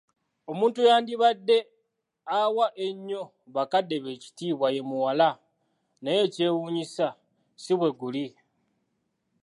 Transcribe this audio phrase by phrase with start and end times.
[0.51, 1.57] Omuntu eyandibadde
[2.39, 3.21] awa ennyo
[3.55, 5.29] bakadde be ekitiiba ye muwala,
[6.03, 7.07] naye ekyewuunyisa
[7.63, 8.25] si bwe guli!